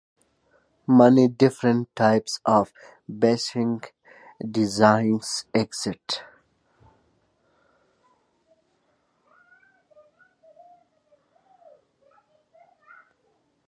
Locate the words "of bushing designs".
2.43-5.45